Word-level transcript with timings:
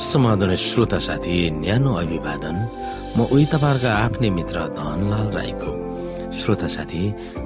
समाधान 0.00 0.54
श्रोता 0.56 0.98
साथी 0.98 1.50
न्यानो 1.60 1.92
अभिवादन। 1.94 2.56
म 3.16 3.18
उही 3.28 3.44
तपाईँहरूका 3.52 3.90
आफ्नै 3.94 4.28
मित्र 4.32 4.56
धनलाल 4.72 5.28
राईको। 5.36 5.72
श्रोता 6.32 6.68
साथी 6.72 7.02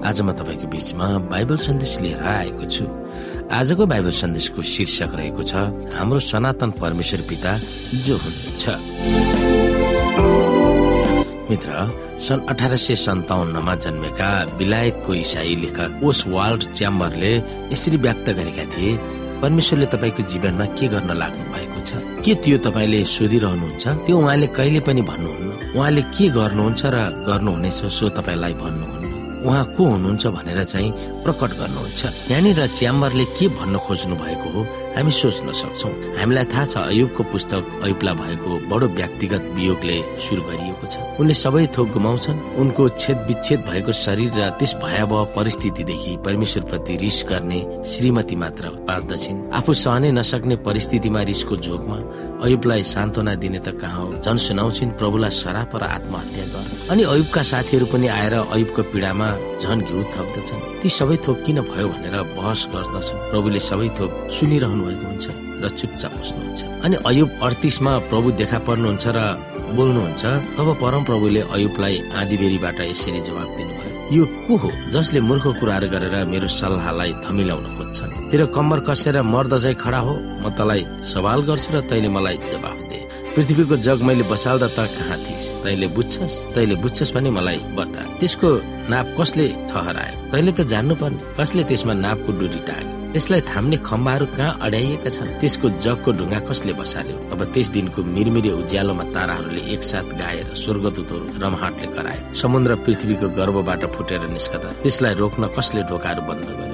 आज 0.07 0.21
म 0.23 0.31
तपाईँको 0.39 0.67
बीचमा 0.71 1.07
बाइबल 1.35 1.57
सन्देश 1.67 1.93
लिएर 2.01 2.23
आएको 2.23 2.65
छु। 2.71 2.85
आजको 3.51 3.83
बाइबल 3.91 4.11
सन्देशको 4.23 4.63
शीर्षक 4.63 5.11
रहेको 5.19 5.43
छ 5.43 5.53
हाम्रो 5.99 6.19
सनातन 6.23 6.71
परमेश्वर 6.79 7.21
पिता 7.29 7.53
जो 8.07 8.15
हुनुहुन्छ। 8.23 8.63
मित्र 11.51 11.71
सन् 12.23 12.47
अठार 12.49 12.77
सय 12.77 12.95
सन्ताउन्नमा 12.95 13.75
जन्मेका 13.85 14.31
बिलायतको 14.59 15.11
इसाई 15.15 15.55
लेखक 15.63 15.91
ओस 16.07 16.25
वाल्ड 16.31 16.63
च्याम्बरले 16.73 17.35
यसरी 17.73 17.97
व्यक्त 18.07 18.27
गरेका 18.39 18.65
थिए 18.73 18.99
परमेश्वरले 19.45 19.87
तपाईँको 19.87 20.23
जीवनमा 20.25 20.65
के 20.65 20.89
गर्न 20.89 21.11
लाग्नु 21.13 21.45
भएको 21.53 21.81
छ? 21.85 21.91
के 22.25 22.33
त्यो 22.35 22.59
तपाईँले 22.65 23.05
सोधिरहनुहुन्छ? 23.05 23.85
त्यो 24.09 24.17
उहाँले 24.17 24.47
कहिले 24.57 24.81
पनि 24.81 25.03
भन्नुहुन्न। 25.05 25.77
उहाँले 25.77 26.03
के 26.17 26.29
गर्नुहुन्छ 26.33 26.83
र 26.89 26.97
गर्नुहुनेछ 27.29 27.81
सो 27.93 28.09
तपाईँलाई 28.09 28.55
भन्नुहुन्न। 28.57 29.04
उहाँ 29.45 29.65
को 29.77 29.85
हुनुहुन्छ 29.85 30.27
भनेर 30.27 30.65
चाहिँ 30.65 30.91
प्रकट 31.25 31.51
गर्नुहुन्छ। 31.61 32.03
यहाँनिर 32.31 32.67
च्याम्बरले 32.67 33.25
के 33.37 33.49
भन्न 33.49 33.79
खोज्नु 33.87 34.17
भएको 34.17 34.49
हो 34.55 34.63
हामी 34.97 35.11
सोच्न 35.11 35.53
सक्छौ। 35.53 35.89
हामीलाई 36.19 36.45
थाहा 36.53 36.65
छ 36.65 36.75
अयुबको 36.89 37.23
पुस्तक 37.33 37.63
अयुबलाई 37.85 38.15
भएको 38.15 38.51
बडो 38.71 38.87
व्यक्तिगत 38.99 39.43
वियोगले 39.55 39.97
सुरु 40.25 40.43
गरिएको 40.49 40.87
छ। 40.87 40.95
उनले 41.21 41.35
सबै 41.35 41.67
थोक 41.77 41.89
गुमाउँछन्। 41.93 42.39
उनको 42.63 42.83
छेद 42.89 43.19
विच्छेद 43.29 43.61
भएको 43.69 43.93
शरीर 43.93 44.33
र 44.39 44.51
त्यस 44.59 44.73
भयावह 44.83 45.23
परिस्थितिदेखि 45.37 46.13
परमेश्वर 46.25 46.63
प्रति 46.71 46.97
रिस 47.03 47.19
गर्ने 47.31 47.61
श्रीमती 47.85 48.37
मात्र 48.37 48.65
बाँच्दछिन् 48.89 49.39
आफू 49.53 49.73
सहनै 49.75 50.11
नसक्ने 50.13 50.57
परिस्थितिमा 50.63 51.21
रिसको 51.23 51.57
जोगमा 51.57 51.99
अयुबलाई 52.45 52.83
सान्त्वना 52.85 53.35
दिने 53.35 53.59
त 53.59 53.75
कहाँ 53.81 54.01
हो? 54.01 54.13
झन् 54.23 54.39
सुनाउँछिन् 54.39 54.97
प्रभुलाई 55.01 55.31
सराप 55.31 55.77
र 55.77 55.83
आत्महत्या 55.83 56.45
गर। 56.53 56.93
अनि 56.93 57.03
अयुबका 57.03 57.43
साथीहरू 57.43 57.87
पनि 57.87 58.07
आएर 58.09 58.35
अयुबको 58.47 58.83
पीडामा 58.93 59.29
झन 59.61 59.79
घिउ 59.89 60.01
थप्दछन् 60.15 60.63
ती 60.83 60.89
सबै 60.99 61.17
थोक 61.25 61.39
किन 61.45 61.59
भयो 61.71 61.89
भनेर 61.89 62.17
बहस 62.37 62.61
गर्दछन्। 62.73 63.23
प्रभुले 63.31 63.61
सबै 63.71 63.89
थोक 63.99 64.11
सुनिरहनु 64.37 64.83
भएको 64.85 65.07
हुन्छ 65.11 65.27
र 65.63 65.69
चुपचाप 65.79 66.13
बस्नुहुन्छ। 66.21 66.61
अनि 66.85 66.97
अयुब 67.09 67.31
अडतिसमा 67.47 67.93
प्रभु 68.11 68.29
देखा 68.41 68.59
पर्नुहुन्छ 68.69 69.05
र 69.17 69.19
बोल्नुहुन्छ 69.77 70.25
तब 70.57 70.69
परम 70.83 71.03
प्रभुले 71.09 71.41
अयुबलाई 71.55 71.97
आँधीबेरीबाट 72.21 72.81
यसरी 72.81 73.21
जवाब 73.27 73.49
दिनुभयो। 73.57 73.93
यो 74.13 74.25
को 74.47 74.55
हो 74.61 74.71
जसले 74.93 75.21
मूर्ख 75.25 75.47
कुराहरू 75.61 75.89
गरेर 75.89 76.15
मेरो 76.29 76.49
सल्लाहलाई 76.49 77.13
धमिलाउन 77.25 77.67
खोज्छन्? 77.77 78.11
तेरो 78.31 78.47
कम्बर 78.53 78.79
कसेर 78.89 79.17
मर्द 79.25 79.53
खडा 79.81 80.01
हो? 80.07 80.15
म 80.45 80.53
तलाई 80.53 80.85
सवाल 81.03 81.41
गर्छु 81.49 81.71
र 81.75 81.81
तैले 81.89 82.09
मलाई 82.13 82.37
जवाब 82.53 82.77
पृथ्वीको 83.35 83.77
जग 83.83 84.03
मैले 84.07 84.23
बसाल्दा 84.31 84.67
त 84.79 84.87
कहाँ 84.95 85.19
थिइस्? 85.19 85.47
तैले 85.63 85.87
बुझ्छस्? 85.91 86.35
तैले 86.55 86.75
बुझ्छस् 86.83 87.15
भने 87.15 87.31
मलाई 87.35 87.59
बता। 87.75 88.03
त्यसको 88.23 88.49
नाप 88.91 89.07
कसले 89.19 89.47
ठहरायो? 89.71 90.17
तैले 90.33 90.53
त 90.55 90.61
जान्नु 90.71 90.95
पर्ने 91.03 91.35
कसले 91.39 91.63
त्यसमा 91.67 91.95
नापको 92.05 92.31
डोरी 92.39 92.61
टाग्यो? 92.63 92.95
त्यसलाई 93.13 93.41
थाम्ने 93.51 93.77
खम्बाहरू 93.89 94.27
कहाँ 94.39 94.59
अड्याइएका 94.63 95.11
छन्? 95.11 95.29
त्यसको 95.43 95.67
जगको 95.83 96.11
ढुङ्गा 96.19 96.41
कसले 96.47 96.73
बसाल्यो? 96.79 97.17
अब 97.35 97.41
त्यस 97.55 97.69
दिनको 97.75 98.01
मिरमिरे 98.15 98.51
उज्यालोमा 98.63 99.05
ताराहरूले 99.15 99.63
एकसाथ 99.75 100.09
गाएर 100.15 100.55
स्वर्गदूतहरू 100.55 101.27
रमहाटले 101.43 101.87
कराए। 101.91 102.21
समुद्र 102.39 102.71
पृथ्वीको 102.87 103.27
गर्भबाट 103.39 103.83
फुटेर 103.95 104.23
निस्कदा 104.31 104.69
त्यसलाई 104.83 105.15
रोक्न 105.23 105.43
कसले 105.59 105.83
ढोकाहरू 105.91 106.23
बन्द 106.23 106.47
गर्यो? 106.59 106.74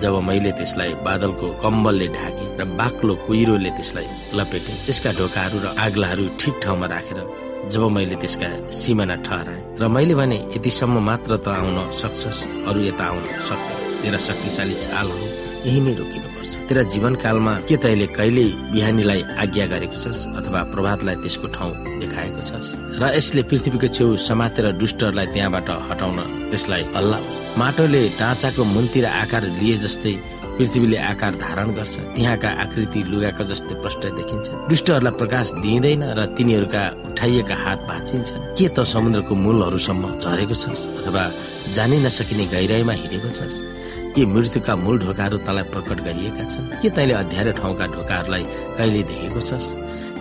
जब 0.00 0.14
मैले 0.28 0.50
त्यसलाई 0.58 0.92
बादलको 1.06 1.46
कम्बलले 1.62 2.06
ढाके 2.16 2.44
र 2.58 2.64
बाक्लो 2.80 3.14
कुहिरोले 3.26 3.70
त्यसलाई 3.78 4.06
लपेटे 4.38 4.72
त्यसका 4.86 5.10
ढोकाहरू 5.18 5.58
र 5.64 5.66
आग्लाहरू 5.86 6.24
ठिक 6.40 6.54
ठाउँमा 6.62 6.86
राखेर 6.94 7.18
जब 7.72 7.82
मैले 7.96 8.16
त्यसका 8.22 8.48
सिमाना 8.80 9.16
ठहराए 9.26 9.60
र 9.80 9.88
मैले 9.94 10.14
भने 10.20 10.38
यतिसम्म 10.54 10.96
मात्र 11.08 11.30
त 11.44 11.48
आउन 11.50 11.78
सक्छस् 12.02 12.40
अरू 12.68 12.80
यता 12.88 13.04
आउन 13.10 13.24
सक्दैनस्। 13.48 13.96
तेरा 14.02 14.18
शक्तिशाली 14.28 14.76
छालहरू 14.84 15.26
यही 15.66 15.80
नै 15.80 15.92
रोकिनुपर्छ। 15.98 16.50
तेरा 16.68 16.82
जीवनकालमा 16.92 17.54
के 17.68 17.76
तैले 17.82 18.06
कहिले 18.14 18.44
बिहानीलाई 18.72 19.20
आज्ञा 19.42 19.66
गरेको 19.72 19.96
छस् 19.98 20.20
अथवा 20.38 20.60
प्रभातलाई 20.72 21.16
त्यसको 21.22 21.46
ठाउँ 21.56 21.72
देखाएको 22.00 22.42
छस्? 22.48 22.68
र 23.00 23.02
यसले 23.18 23.42
पृथ्वीको 23.50 23.88
छेउ 23.96 24.08
समातेर 24.28 24.66
दुष्टहरूलाई 24.78 25.26
त्यहाँबाट 25.34 25.68
हटाउन 25.90 26.18
त्यसलाई 26.50 26.82
हल्लाओस् 26.94 27.58
माटोले 27.58 28.02
ढाँचाको 28.20 28.62
मुन्तिर 28.64 29.04
आकार 29.22 29.42
लिए 29.58 29.76
जस्तै 29.84 30.14
पृथ्वीले 30.58 30.98
आकार 30.98 31.32
धारण 31.38 31.68
गर्छ। 31.78 31.94
त्यहाँका 32.18 32.48
आकृति 32.62 33.00
लुगाको 33.10 33.42
जस्तै 33.46 33.74
प्रष्ट 33.82 34.02
देखिन्छ। 34.18 34.46
दुष्टहरूलाई 34.70 35.14
प्रकाश 35.14 35.46
दिइँदैन 35.62 36.02
र 36.18 36.20
तिनीहरूका 36.34 36.82
उठाइएका 37.08 37.56
हात 37.64 37.78
भाँचिन्छन्। 37.90 38.42
के 38.58 38.66
त 38.74 38.82
समुद्रको 38.82 39.34
मूलहरूसम्म 39.34 40.04
झरेको 40.18 40.54
छस् 40.54 40.82
अथवा 40.98 41.22
जानै 41.78 41.98
नसकिने 42.06 42.44
गहिराईमा 42.54 42.92
हिँडेको 42.92 43.30
छस्? 43.30 43.56
के 44.18 44.24
मृत्युका 44.26 44.74
मूल 44.76 44.98
ढोकाहरू 44.98 45.36
तँलाई 45.46 45.64
प्रकट 45.70 45.98
गरिएका 46.02 46.44
छन्? 46.50 46.82
के 46.82 46.90
तैले 46.90 47.14
अध्यारो 47.14 47.52
ठाउँका 47.54 47.86
ढोकाहरूलाई 47.86 48.42
कहिले 48.74 49.02
देखेको 49.06 49.40
छस्? 49.40 49.66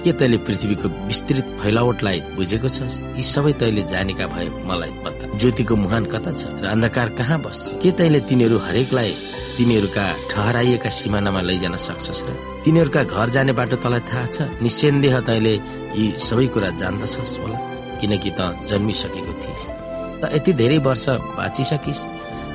के 0.06 0.12
तैले 0.14 0.38
पृथ्वीको 0.38 0.88
विस्तृत 1.10 1.46
फैलावटलाई 1.62 2.20
बुझेको 2.38 2.70
छस्? 2.70 3.18
यी 3.18 3.24
सबै 3.26 3.54
तैले 3.58 3.84
जानेका 3.90 4.26
भए 4.30 4.48
मलाई 4.70 4.92
बता 5.02 5.38
ज्योतिको 5.42 5.76
मुहान 5.76 6.06
कता 6.14 6.32
छ 6.32 6.46
र 6.62 6.66
अन्धकार 6.70 7.10
कहाँ 7.18 7.42
बस्छ? 7.42 7.82
के 7.82 7.92
तैले 7.98 8.20
तिनीहरू 8.30 8.58
हरेकलाई 8.70 9.12
तिनीहरूका 9.58 10.06
ठहराइएका 10.30 10.90
सिमानामा 10.94 11.42
लैजान 11.42 11.76
सक्छस् 11.82 12.24
र? 12.30 12.38
तिनीहरूका 12.70 13.04
घर 13.04 13.30
जाने 13.34 13.54
बाटो 13.58 13.82
तँलाई 13.82 14.02
थाहा 14.06 14.26
छ? 14.30 14.38
निसन्देह 14.62 15.20
तैले 15.26 15.54
यी 15.98 16.06
सबै 16.22 16.48
कुरा 16.54 16.70
जान्दछस् 16.78 17.38
होला। 17.42 17.58
किनकि 17.98 18.30
त 18.38 18.62
जन्मिसकेको 18.70 19.34
थिइस्। 19.42 19.66
त 20.22 20.24
यति 20.38 20.54
धेरै 20.54 20.78
वर्ष 20.86 21.06
बाँचिसकिस्। 21.34 22.02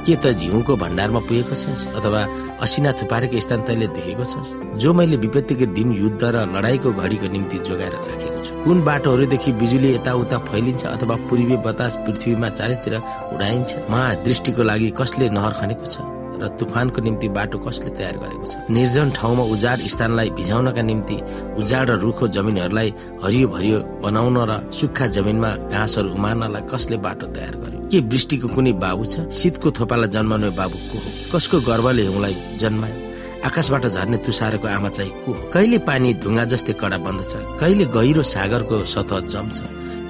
के 0.06 0.16
त 0.16 0.32
झिउको 0.38 0.76
भण्डारमा 0.76 1.20
पुगेको 1.20 1.54
छस्? 1.54 1.86
अथवा 1.98 2.20
असिना 2.62 2.92
थुपारेको 2.92 3.40
स्थान 3.40 3.62
तैले 3.66 3.86
देखेको 3.96 4.24
छस्? 4.24 4.56
जो 4.78 4.92
मैले 4.94 5.16
विपत्तिको 5.16 5.66
दिन 5.74 5.92
युद्ध 5.92 6.22
र 6.22 6.46
लडाईँको 6.54 6.92
घडीको 6.92 7.26
निम्ति 7.32 7.58
जोगाएर 7.58 7.92
राखेको 7.92 8.40
छु। 8.44 8.64
कुन 8.64 8.82
बाटोहरूदेखि 8.84 9.52
बिजुली 9.60 9.94
यताउता 9.94 10.38
फैलिन्छ 10.48 10.84
अथवा 10.86 11.16
पूर्वी 11.28 11.56
बतास 11.66 11.96
पृथ्वीमा 12.06 12.48
चारैतिर 12.48 12.94
उडाइन्छ? 13.34 13.70
महादृष्टिको 13.90 14.62
लागि 14.62 14.90
कसले 14.98 15.30
नहर 15.30 15.52
खनेको 15.60 15.86
छ? 15.86 16.21
र 16.42 16.48
तुफानको 16.60 17.00
निम्ति 17.02 17.28
बाटो 17.36 17.58
कसले 17.58 17.90
तयार 17.96 18.16
गरेको 18.22 18.46
छ? 18.46 18.54
निर्जन 18.70 19.10
ठाउँमा 19.16 19.44
उजाड 19.54 19.78
स्थानलाई 19.92 20.30
भिजाउनका 20.38 20.82
निम्ति 20.82 21.16
उजाड 21.58 21.90
र 21.90 21.98
रुखो 22.04 22.28
जमिनहरूलाई 22.36 22.88
हरियो 23.24 23.48
भरियो 23.48 23.78
बनाउन 24.02 24.36
र 24.50 24.52
सुक्खा 24.72 25.06
जमिनमा 25.16 25.50
घाँसहरू 25.70 26.08
उमार्नलाई 26.14 26.62
कसले 26.72 26.96
बाटो 27.06 27.26
तयार 27.36 27.54
गर्यो? 27.62 27.78
के 27.92 27.98
वृष्टिको 28.10 28.48
कुनै 28.54 28.72
बाबु 28.84 29.04
छ? 29.04 29.30
शीतको 29.30 29.70
थोपालाई 29.78 30.08
जन्माउने 30.14 30.50
बाबु 30.58 30.76
को 30.90 30.98
हो? 30.98 31.10
कसको 31.32 31.60
गर्वले 31.70 32.02
हिउँलाई 32.02 32.36
जन्मायो? 32.58 32.98
आकाशबाट 33.42 33.86
झर्ने 33.86 34.16
तुसारको 34.22 34.66
आमा 34.68 34.88
चाहिँ 34.88 35.10
को 35.24 35.32
कहिले 35.50 35.78
पानी 35.82 36.14
ढुङ्गा 36.22 36.44
जस्तै 36.52 36.72
कडा 36.78 36.98
बन्दछ 37.02 37.32
कहिले 37.60 37.84
गहिरो 37.90 38.22
सागरको 38.22 38.84
सतह 38.86 39.20
जम्छ 39.32 39.58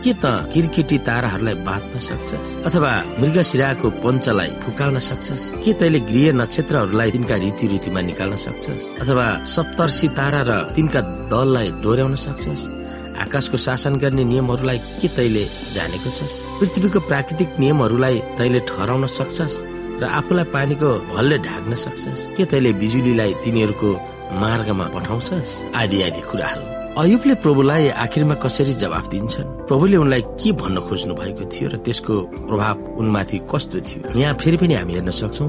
के 0.05 0.13
त 0.13 0.51
किरकिटी 0.55 0.99
ताराहरूलाई 0.99 1.55
बाँध्न 1.55 1.99
सक्छस्? 1.99 2.67
अथवा 2.67 3.05
मृगशिराको 3.21 3.91
पञ्चलाई 3.91 4.49
फुकाल्न 4.49 4.99
सक्छस्? 4.99 5.63
के 5.65 5.73
तैले 5.73 6.01
गृह 6.01 6.33
नक्षत्रहरूलाई 6.33 7.11
तिनका 7.11 7.37
रीति 7.37 7.67
रीतिमा 7.67 8.01
निकाल्न 8.01 8.37
सक्छस्? 8.37 9.01
अथवा 9.01 9.45
सप्तर्सी 9.45 10.09
तारा 10.09 10.43
र 10.43 10.75
तिनका 10.75 11.01
दललाई 11.01 11.71
डोर्याउन 11.71 12.15
सक्छस्? 12.15 12.67
आकाशको 13.23 13.57
शासन 13.57 13.97
गर्ने 13.97 14.25
नियमहरूलाई 14.25 14.79
के 14.79 15.09
तैले 15.09 15.45
जानेको 15.75 16.11
छस्? 16.11 16.41
पृथ्वीको 16.61 17.01
प्राकृतिक 17.01 17.59
नियमहरूलाई 17.59 18.19
तैले 18.19 18.61
ठहराउन 18.61 19.07
सक्छस्? 19.07 19.63
र 20.03 20.05
आफूलाई 20.05 20.45
पानीको 20.45 21.15
भलले 21.15 21.39
ढाक्न 21.39 21.75
सक्छस्? 21.75 22.27
के 22.37 22.45
तैले 22.45 22.73
बिजुलीलाई 22.73 23.35
तिनीहरूको 23.45 23.91
मार्गमा 24.33 24.85
पठाउँछस्? 24.85 25.77
आदि 25.77 26.03
आदि 26.03 26.21
कुराहरू। 26.21 26.82
अयुबले 26.93 27.35
प्रभुलाई 27.41 27.89
आखिरमा 28.05 28.35
कसरी 28.45 28.73
जवाफ 28.77 29.09
दिन्छन्? 29.09 29.65
प्रभुले 29.65 29.97
उनलाई 29.97 30.23
के 30.37 30.53
भन्न 30.53 30.81
खोज्नु 30.85 31.15
भएको 31.17 31.45
थियो 31.49 31.69
र 31.73 31.77
त्यसको 31.81 32.15
प्रभाव 32.45 33.01
उनमाथि 33.01 33.39
कस्तो 33.49 33.81
थियो? 33.81 34.13
यहाँ 34.13 34.37
फेरि 34.37 34.57
पनि 34.61 34.75
हामी 34.77 34.93
हेर्न 35.01 35.09
सक्छौ। 35.09 35.47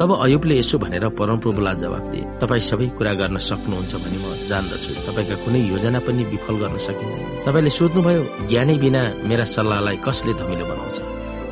तब 0.00 0.10
अयुबले 0.24 0.56
यसो 0.56 0.78
भनेर 0.80 1.04
परमप्रभुलाई 1.12 1.76
जवाफ 1.84 2.04
दिए 2.08 2.24
तपाईँ 2.40 2.64
सबै 2.64 2.86
कुरा 2.96 3.12
गर्न 3.12 3.36
सक्नुहुन्छ 3.36 3.92
भने 3.92 4.18
म 4.24 4.24
जान्दछु। 4.48 4.90
तपाईँका 5.04 5.36
कुनै 5.44 5.60
योजना 5.68 6.00
पनि 6.00 6.22
विफल 6.32 6.56
गर्न 6.64 6.76
सकिँदैन। 6.80 7.44
तपाईँले 7.44 7.70
सोध्नुभयो 7.76 8.22
ज्ञानै 8.48 8.76
बिना 8.80 9.02
मेरा 9.28 9.44
सल्लाहलाई 9.44 9.96
कसले 10.00 10.32
धमिलो 10.40 10.64
बनाउँछ? 10.64 10.96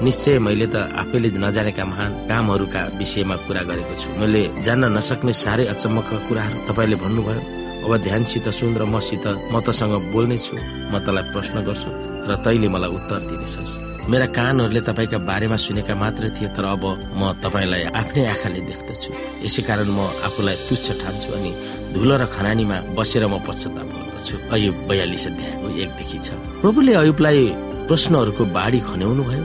निश्चय 0.08 0.38
मैले 0.40 0.66
त 0.72 0.88
आफैले 0.88 1.28
नजानेका 1.36 1.84
महान 1.84 2.10
कामहरूका 2.32 2.80
विषयमा 2.96 3.36
कुरा 3.44 3.62
गरेको 3.68 3.94
छु। 4.00 4.08
मैले 4.16 4.42
जान्न 4.64 4.88
नसक्ने 4.96 5.32
साह्रै 5.36 5.64
अचम्मका 5.68 6.16
कुराहरू 6.32 6.58
तपाईँले 6.64 6.96
भन्नुभयो। 6.96 7.63
अब 7.84 7.96
ध्यानसित 8.00 8.48
सुन 8.48 8.76
र 8.80 8.84
मसित 8.84 9.26
म 9.52 9.60
तसँग 9.60 9.94
बोल्ने 10.12 10.38
छु 10.40 10.56
म 10.92 10.98
तँलाई 11.04 11.24
प्रश्न 11.32 11.56
गर्छु 11.68 11.90
र 12.28 12.32
तैले 12.40 12.68
मलाई 12.72 12.90
उत्तर 12.96 13.20
दिनेछस्। 13.28 13.72
मेरा 14.08 14.26
कानहरूले 14.36 14.80
तपाईँका 14.80 15.18
बारेमा 15.28 15.56
सुनेका 15.60 15.94
मात्र 15.94 16.32
थिए 16.36 16.48
तर 16.56 16.64
अब 16.64 16.84
म 17.20 17.36
तपाईँलाई 17.44 17.82
आफ्नै 18.00 18.24
आँखाले 18.32 18.60
देख्दछु। 18.68 19.10
यसै 19.44 19.62
कारण 19.68 19.88
म 19.92 20.00
आफूलाई 20.24 20.56
तुच्छ 20.68 20.86
ठान्छु 21.00 21.28
अनि 21.36 21.52
धुलो 21.92 22.14
र 22.16 22.24
खनानीमा 22.32 22.76
बसेर 22.96 23.24
म 23.28 23.36
पश्चाताप 23.44 23.88
गर्दछु। 23.92 24.34
अयुब 24.54 24.74
बयालिस 24.88 25.24
अध्यायको 25.28 25.66
एकदेखि 25.84 26.18
छ। 26.24 26.28
प्रभुले 26.64 26.92
अयुबलाई 27.02 27.40
प्रश्नहरूको 27.88 28.44
बाढी 28.56 28.80
खन्याउनु 28.88 29.22
भयो 29.28 29.44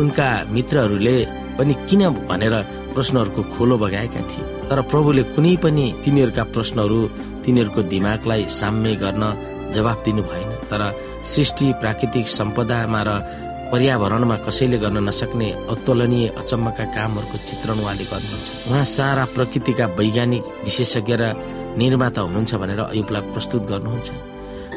उनका 0.00 0.28
मित्रहरूले 0.54 1.16
पनि 1.58 1.74
किन 1.88 2.02
भनेर 2.30 2.54
प्रश्नहरूको 2.94 3.42
खोलो 3.54 3.76
बगाएका 3.78 4.20
थिए। 4.30 4.44
तर 4.68 4.80
प्रभुले 4.90 5.22
कुनै 5.34 5.56
पनि 5.64 5.84
तिनीहरूका 6.04 6.44
प्रश्नहरू 6.54 6.98
तिनीहरूको 7.44 7.82
दिमागलाई 7.92 8.42
साम्य 8.50 8.94
गर्न 9.02 9.24
जवाब 9.74 9.98
दिनु 10.04 10.22
भएन। 10.22 10.50
तर 10.70 10.82
सृष्टि 11.26 11.66
प्राकृतिक 11.80 12.26
सम्पदामा 12.28 13.02
र 13.02 13.10
पर्यावरणमा 13.72 14.36
कसैले 14.46 14.78
गर्न 14.78 14.98
नसक्ने 15.08 15.48
अतुलनीय 15.72 16.26
अचम्मका 16.40 16.84
कामहरूको 16.96 17.36
चित्रण 17.48 17.78
उहाँले 17.84 18.04
गर्नुहुन्छ। 18.04 18.48
उहाँ 18.68 18.84
सारा 18.96 19.24
प्रकृतिका 19.36 19.86
वैज्ञानिक 19.98 20.44
विशेषज्ञ 20.64 21.14
र 21.20 21.24
निर्माता 21.76 22.20
हुनुहुन्छ 22.20 22.54
भनेर 22.54 22.80
अयुबलाई 22.80 23.22
प्रस्तुत 23.34 23.62
गर्नुहुन्छ। 23.68 24.08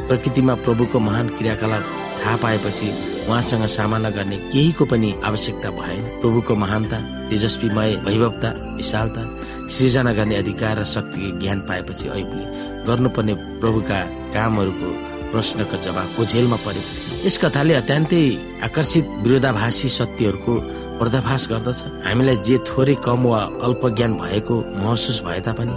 प्रकृतिमा 0.08 0.54
प्रभुको 0.66 1.00
महान 1.00 1.28
क्रियाकलाप 1.38 1.84
थाहा 2.22 2.36
पाएपछि 2.38 2.88
उहाँसँग 3.28 3.66
सामना 3.68 4.10
गर्ने 4.10 4.38
केहीको 4.52 4.86
पनि 4.86 5.14
आवश्यकता 5.24 5.70
भएन। 5.72 6.02
प्रभुको 6.22 6.56
महानता 6.56 7.00
तेजस्वीमय 7.30 7.96
वैभवता 8.06 8.50
विशालता 8.78 9.24
सृजना 9.70 10.14
गर्ने 10.14 10.36
अधिकार 10.36 10.80
र 10.80 10.84
शक्ति 10.86 11.32
ज्ञान 11.42 11.60
पाएपछि 11.70 12.08
अयुबले 12.08 12.44
गर्नुपर्ने 12.88 13.34
प्रभुका 13.62 14.00
कामहरूको 14.34 14.90
प्रश्नको 15.32 15.78
जवाब 15.78 16.20
ओझेलमा 16.22 16.58
थियो 16.58 17.26
यस 17.26 17.38
कथाले 17.38 17.74
अत्यन्तै 17.74 18.24
आकर्षित 18.68 19.06
विरोधाभासी 19.24 19.90
सत्यहरूको 19.90 20.54
पर्दाफास 21.00 21.48
गर्दछ। 21.52 21.80
हामीलाई 22.06 22.38
जे 22.46 22.58
थोरै 22.68 22.96
कम 23.06 23.24
वा 23.26 23.40
अल्प 23.66 23.82
ज्ञान 23.98 24.14
भएको 24.22 24.56
महसुस 24.84 25.22
भए 25.26 25.40
तापनि 25.46 25.76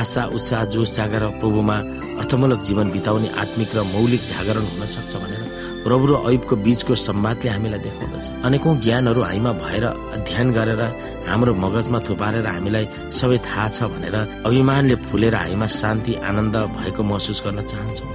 आशा 0.00 0.24
उत्साह 0.36 0.64
जोस 0.74 0.96
जागर 0.96 1.22
प्रभुमा 1.40 1.76
अर्थमूलक 2.20 2.60
जीवन 2.68 2.90
बिताउने 2.90 3.28
आत्मिक 3.42 3.70
र 3.76 3.82
मौलिक 3.94 4.22
जागरण 4.32 4.64
हुन 4.72 4.86
सक्छ 4.86 5.12
भनेर 5.22 5.42
प्रभु 5.84 6.04
र 6.10 6.12
ऐबको 6.32 6.54
बीचको 6.66 6.94
सम्वादले 7.06 7.50
हामीलाई 7.50 7.80
देखाउँदछ। 7.86 8.26
अनेकौं 8.46 8.74
ज्ञानहरू 8.84 9.20
हामीमा 9.22 9.52
भएर 9.62 9.84
अध्ययन 10.16 10.48
गरेर 10.56 10.82
हाम्रो 11.28 11.52
मगजमा 11.64 11.98
थुपारेर 12.06 12.46
हामीलाई 12.46 12.84
सबै 13.20 13.38
थाहा 13.46 13.68
छ 13.76 13.78
भनेर 13.92 14.16
अभिमानले 14.46 14.96
फुलेर 15.06 15.34
हामीमा 15.42 15.66
शान्ति 15.80 16.12
आनन्द 16.28 16.56
भएको 16.78 17.02
महसुस 17.10 17.38
गर्न 17.44 17.60
चाहन्छौँ। 17.70 18.10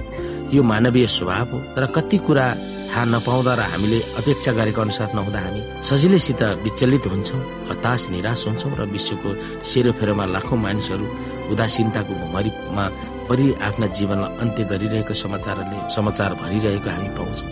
यो 0.54 0.62
मानवीय 0.62 1.06
स्वभाव 1.06 1.50
हो 1.52 1.58
तर 1.74 1.84
कति 1.96 2.18
कुरा 2.26 2.46
थाहा 2.92 3.04
नपाउँदा 3.08 3.52
र 3.56 3.60
हामीले 3.72 3.98
अपेक्षा 4.20 4.52
गरेको 4.52 4.80
अनुसार 4.84 5.08
नहुँदा 5.16 5.40
हामी 5.40 5.60
सजिलैसित 5.88 6.42
विचलित 6.64 7.04
हुन्छौँ 7.12 7.40
हताश 7.70 8.02
निराश 8.12 8.40
हुन्छौँ 8.46 8.72
र 8.76 8.84
विश्वको 8.92 9.30
सेरोफेरोमा 9.64 10.24
लाखौँ 10.34 10.58
मानिसहरू 10.60 11.06
उदासीनताको 11.52 12.12
भुमरीमा 12.20 12.84
परि 13.28 13.46
आफ्ना 13.68 13.86
जीवनलाई 13.96 14.36
अन्त्य 14.42 14.64
गरिरहेको 14.70 15.14
समाचारले 15.14 15.78
समाचार 15.94 16.30
भरिरहेको 16.42 16.90
हामी 16.90 17.10
पाउँछौँ। 17.18 17.50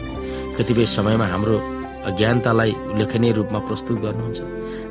कतिपय 0.56 0.86
समयमा 0.96 1.26
हाम्रो 1.32 1.56
अज्ञानतालाई 2.00 2.72
उल्लेखनीय 2.92 3.32
रूपमा 3.38 3.58
प्रस्तुत 3.68 3.98
गर्नुहुन्छ। 4.00 4.40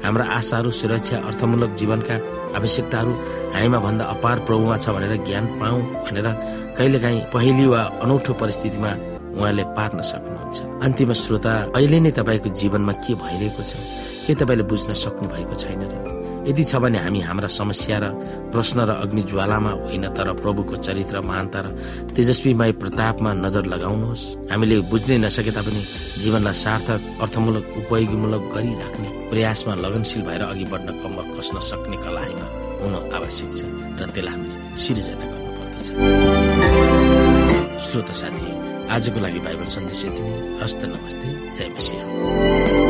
हाम्रा 0.05 0.25
आशाहरू 0.37 0.69
सुरक्षा 0.71 1.17
अर्थमूलक 1.27 1.71
जीवनका 1.79 2.15
आवश्यकताहरू 2.57 3.11
हामीमा 3.53 3.79
भन्दा 3.85 4.03
अपार 4.13 4.37
प्रभुमा 4.47 4.77
छ 4.77 4.89
भनेर 4.95 5.13
ज्ञान 5.25 5.45
पाऊ 5.59 5.77
भनेर 6.05 6.27
कहिलेकाहीँ 6.77 7.21
पहिली 7.33 7.65
वा 7.65 7.81
अनौठो 8.03 8.33
परिस्थितिमा 8.41 8.91
उहाँले 9.39 9.63
पार्न 9.77 10.01
सक्नुहुन्छ। 10.01 10.57
अन्तिम 10.85 11.13
श्रोता 11.13 11.53
अहिले 11.75 11.99
नै 11.99 12.11
तपाईँको 12.17 12.49
जीवनमा 12.49 12.93
के 13.03 13.13
भइरहेको 13.17 13.63
छ? 13.63 13.73
के 14.25 14.33
तपाईँले 14.35 14.63
बुझ्न 14.69 14.93
सक्नु 14.93 15.27
भएको 15.33 15.55
छैन 15.55 15.81
र? 15.81 16.18
यदि 16.47 16.63
छ 16.63 16.75
भने 16.79 16.99
हामी 17.03 17.19
हाम्रा 17.27 17.49
समस्या 17.51 17.97
र 17.99 18.05
प्रश्न 18.53 18.77
र 18.87 18.91
अग्नि 19.03 19.21
ज्वालामा 19.31 19.71
होइन 19.83 20.05
तर 20.15 20.27
प्रभुको 20.39 20.75
चरित्र 20.79 21.15
महानता 21.21 21.59
र 21.59 21.67
तेजस्वीमय 22.15 22.71
प्रतापमा 22.81 23.31
नजर 23.45 23.63
लगाउनुहोस्। 23.73 24.23
हामीले 24.51 24.77
बुझ्नै 24.91 25.17
नसके 25.25 25.51
तापनि 25.51 25.81
जीवनलाई 26.23 26.55
सार्थक 26.63 27.01
अर्थमूलक 27.23 27.65
उपयोगीमूलक 27.81 28.43
गरिराख्ने 28.55 29.09
प्रयासमा 29.29 29.73
लगनशील 29.83 30.21
भएर 30.27 30.41
अघि 30.51 30.65
बढ्न 30.71 30.89
कम्म 31.01 31.17
कस्न 31.37 31.55
सक्ने 31.69 31.97
कला 32.03 32.23
हुन 32.79 32.93
आवश्यक 33.17 33.49
छ 33.57 33.61
र 33.99 34.01
त्यसलाई 34.15 34.33
हामीले 34.33 34.55
सिर्जना 34.79 35.25
गर्नुपर्दछ। 35.31 35.85
श्रोता 37.87 38.13
साथी 38.21 38.47
आजको 38.95 39.19
लागि 39.19 39.39
बाइबल 39.45 39.67
सन्देश 39.75 40.01
यति 40.05 40.23
हस्त 40.61 40.81
नमस्ते। 40.93 41.27
जय 41.57 41.67
मसिंह। 41.75 42.88